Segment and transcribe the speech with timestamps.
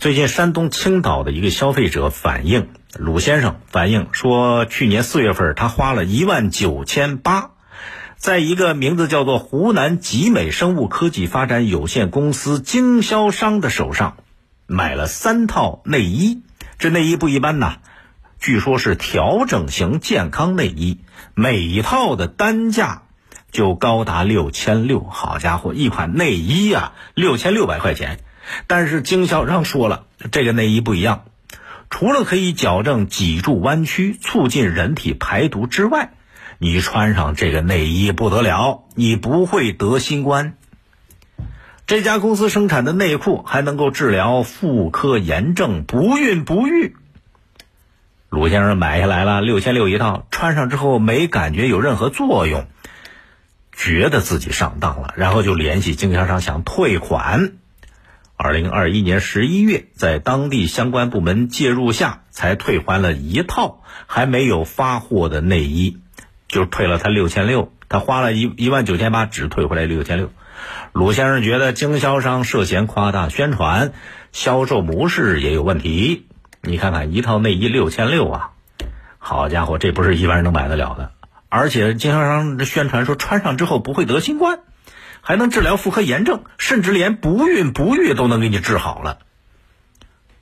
[0.00, 7.50] 最近山东青岛的一个消费者反映，鲁先生反映说，去年四月份他花了一万九千八，
[8.16, 14.16] 在一个名字叫做湖南集美生物科技发展有限公司经销商的手上
[14.66, 16.40] 买了三套内衣，
[16.78, 17.74] 这内衣不一般呐，
[18.38, 21.00] 据说是调整型健康内衣，
[21.34, 23.02] 每一套的单价。
[23.52, 28.20] 就高达六千六，好家伙，一款内衣啊，六千六百块钱。
[28.66, 31.24] 但是经销商说了，这个内衣不一样，
[31.88, 36.12] 除了可以矫正脊柱弯曲、促进人体排毒之外，
[36.58, 40.54] 你穿上这个内衣不得了，你不会得新冠。
[41.86, 46.94] 这家公司生产的内裤还能够治疗妇科炎症、不孕不育。
[48.28, 52.68] 鲁先生买下来了，六千六一套，穿上之后没感觉有任何作用。
[53.72, 57.54] 觉得自己上当了，然后就联系经销商想退款。
[58.42, 65.98] 二零二一年十一月，在当地相关部门介入下，才退还了一套还没有发货的内衣，
[66.48, 67.70] 就退了他六千六。
[67.90, 70.30] 他花了一一万九千八，只退回来六千六。
[70.94, 73.92] 鲁先生觉得经销商涉嫌夸大宣传，
[74.32, 76.26] 销售模式也有问题。
[76.62, 78.50] 你看看一套内衣六千六啊，
[79.18, 81.12] 好家伙，这不是一般人能买得了的。
[81.50, 84.60] 而且经销商宣传说穿上之后不会得新冠，
[85.20, 89.18] 还能治疗妇科炎症，甚至连不孕不育都能给你治好了。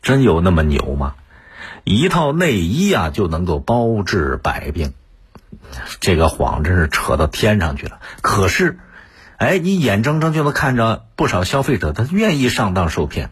[0.03, 1.15] 真有那么牛吗？
[1.85, 4.93] 一套内衣啊就能够包治百病，
[6.01, 8.01] 这个谎真是扯到天上去了。
[8.21, 8.79] 可是，
[9.37, 13.31] 哎，你眼睁睁就能看着不少消费者他愿意上当受骗，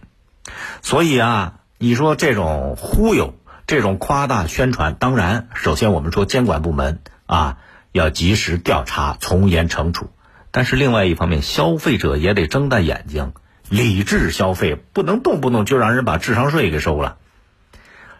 [0.82, 3.34] 所以啊，你说这种忽悠、
[3.66, 7.58] 这种夸大宣传，当然，首先我们说监管部门啊。
[7.92, 10.10] 要及时调查，从严惩处。
[10.56, 13.34] 但是另外一方面，消费者也得睁大眼睛，
[13.68, 17.18] 理智消费，不能动不动就让人把智商税给收了。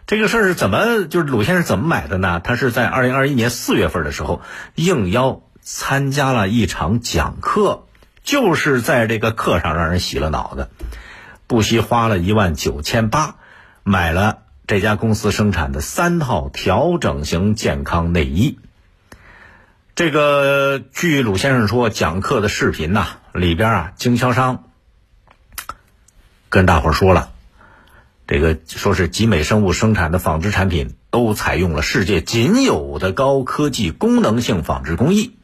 [0.05, 2.39] 这个事儿是怎么，就是鲁先生怎么买的呢？
[2.43, 4.43] 他是在二零二一年四月份的时候
[4.75, 7.85] 应邀参加了一场讲课，
[8.21, 10.69] 就是在这个课上让人洗了脑子，
[11.47, 13.37] 不惜花了一万九千八
[13.81, 18.59] 买了这家公司生产的三套调整型健康内衣。
[19.97, 24.65] 这个据鲁先生说，讲课的视频呐，里边啊，经销商
[26.49, 27.31] 跟大伙说了，
[28.27, 35.35] 这个说是集美生物生产的纺织产品都采用了世界仅有的高科技功能性纺织工艺。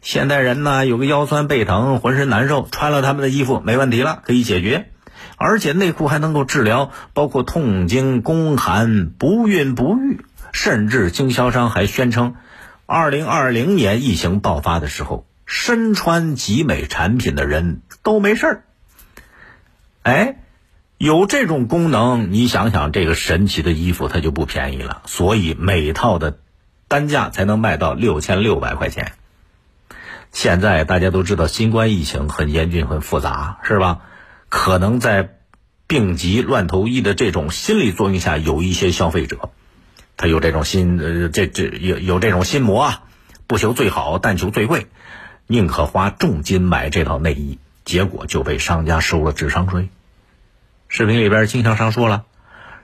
[0.00, 4.92] 现代人呢，有个腰酸背疼、浑身难受，穿了他们的衣服没问题了，可以解决。
[5.36, 10.20] 而且内裤还能够治疗包括痛经、宫寒、不孕不育，
[10.52, 12.36] 甚至经销商还宣称。
[12.90, 18.64] 二零二零年疫情爆发的时候，身穿集美产品的人都没事儿。
[20.04, 20.38] 哎，
[20.96, 26.38] 有这种功能，你想想，这个神奇的衣服它就不便宜了，所以每套的
[26.88, 29.12] 单价才能卖到六千六百块钱。
[30.32, 34.00] 现在大家都知道，新冠疫情很严峻、很复杂，是吧？
[34.48, 35.36] 可能在
[35.86, 39.50] 病急乱投医的这种心理作用下，有一些消费者。
[40.18, 43.02] 他有这种心，呃，这这有有这种心魔啊，
[43.46, 44.88] 不求最好，但求最贵，
[45.46, 49.88] 宁可花重金买这套内衣，结果就被商家收了智商税。
[50.88, 52.24] 视频里边，经销商说了，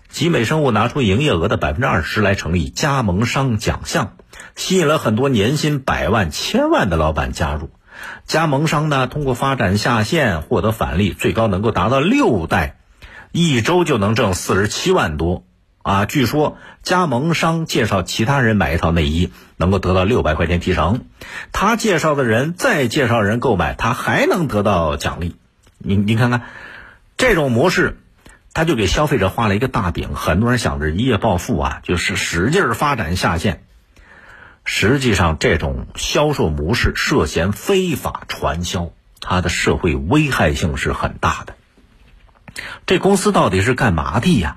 [0.08, 4.16] 集美生物拿出营业额的百分之二十来成立加盟商奖项，
[4.54, 7.70] 吸引了很多年薪百万、千万的老板加入。
[8.26, 12.76] 加盟商呢，通过发展下线获得返利，最高能够达到六代，
[13.32, 15.44] 一周就能挣四十七万多。
[15.84, 21.04] 啊，据说加盟商介绍其他人买一套内衣，能够得到六百块钱提成。
[21.52, 25.36] 他介绍的人再介绍人购买，他还能得到奖励。
[25.76, 26.44] 你你看看，
[27.18, 27.98] 这种模式，
[28.54, 30.14] 他就给消费者画了一个大饼。
[30.14, 33.62] 很多人想着一夜暴富啊，就是使劲发展下线。
[34.64, 41.54] 实际上，这种销售模式涉嫌非法传销，它的社会危害性是很大的。
[42.86, 44.56] 这公司到底是干嘛的呀？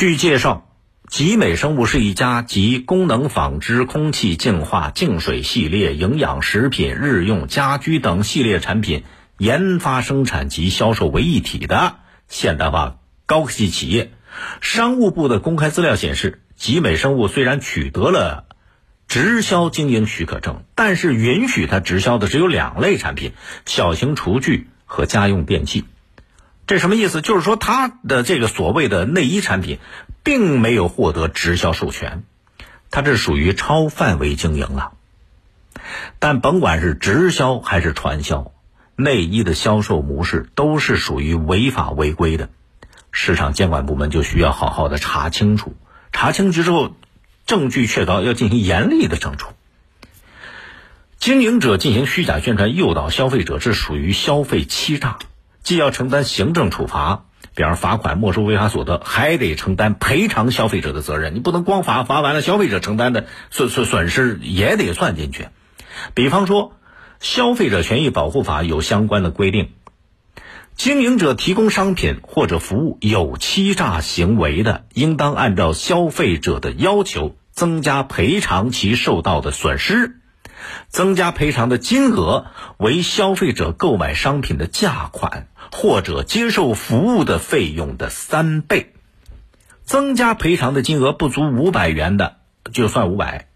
[0.00, 0.66] 据介绍，
[1.10, 9.04] 集美生物是一家集功能纺织、空气净化、净水系列、营养食品、日用家居等系列产品
[9.36, 11.96] 研发、生产及销售为一体的
[12.28, 14.10] 现代化高科技企业。
[14.62, 18.46] 商务部的公开资料显示，集美生物虽然取得了
[19.06, 23.34] 直销经营许可证，但是允许它直销的只有两类产品：
[23.66, 25.84] 小型厨具和家用电器。
[26.70, 27.20] 这什么意思？
[27.20, 29.80] 就是说，他的这个所谓的内衣产品，
[30.22, 32.22] 并没有获得直销授权，
[32.92, 34.92] 他这属于超范围经营了。
[36.20, 38.52] 但甭管是直销还是传销，
[38.94, 42.50] 内衣的销售模式都是属于违法违规的。
[43.10, 45.74] 市场监管部门就需要好好的查清楚，
[46.12, 46.94] 查清楚之后，
[47.46, 49.48] 证据确凿，要进行严厉的惩处。
[51.18, 55.18] 经营者进行虚假宣传诱导消费者，这属于消费欺诈，
[55.70, 61.32] 既要承担行政处罚，比方罚款、没收违法所得，还得承担赔偿消费者的责任。
[61.36, 65.46] 你不能光罚，罚完了消费者承担的损损损失也得算进去。
[66.12, 66.70] 比方说，
[67.20, 69.68] 《消费者权益保护法》有相关的规定。
[70.74, 80.16] 经营者提供商品或者服务有欺诈行为的，应当按照消费者的要求增加赔偿其受到的损失，
[80.88, 82.46] 增加赔偿的金额
[82.76, 88.92] 为消费者购买商品的价款或者接受服务的费用的三倍。
[89.84, 92.36] 增加赔偿的金额不足五百元的，
[92.72, 93.46] 就算五百。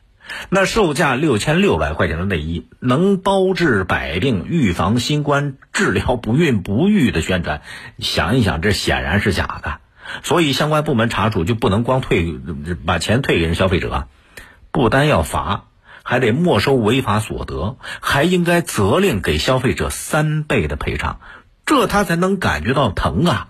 [0.49, 7.61] 那售价六千六百块钱的内衣，能包治百病、预防新冠、治疗不孕不育的宣传，
[7.99, 9.81] 想一想，这显然是假的。
[10.23, 12.41] 所以相关部门查处就不能光退，
[12.87, 14.09] 把钱退给人消费者，
[14.73, 15.67] 不单要罚，
[16.05, 21.19] 还得没收违法所得，还应该责令给消费者三倍的赔偿，
[21.67, 23.49] 这他才能感觉到疼啊。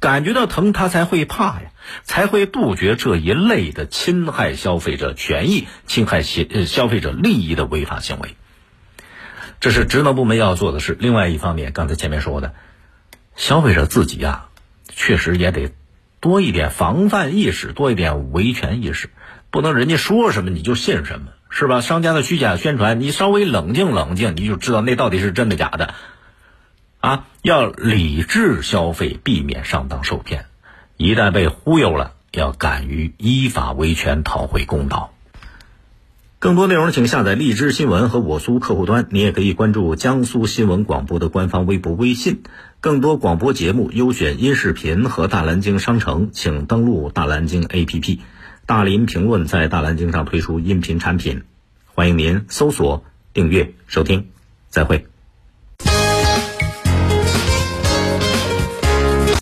[0.00, 1.70] 感觉到疼，他才会怕呀，
[2.02, 8.36] 才会杜绝这一类的侵害消费者权益、侵害消消费者利益的违法行为。
[9.60, 10.94] 这是职能部门要做的事。
[11.00, 12.52] 另外一方面，刚才前面说的，
[13.34, 14.48] 消费者自己啊，
[14.88, 15.72] 确实也得
[16.20, 19.08] 多一点防范意识，多一点维权意识，
[19.50, 21.80] 不能人家说什么你就信什么，是吧？
[21.80, 25.94] 商家的虚假宣传，你稍微冷静冷静，你就知道那到底是真的假的。
[26.98, 30.46] 啊，要理智消费，避免上当受骗。
[30.96, 35.12] 一旦被忽悠了，要敢于依法维权，讨回公道。
[36.40, 39.06] 更多内容，请下载荔枝新闻和我苏客户端。
[39.10, 42.42] 你也可以关注江苏新闻广播的官方微博、微信。
[42.80, 48.18] 更多广播节目、优选音视频和大蓝鲸商城，请登录大蓝鲸 APP。
[48.66, 51.42] 大林评论在大蓝鲸上推出音频产品，
[51.86, 54.30] 欢迎您搜索、订阅、收听。
[54.70, 55.06] 再会。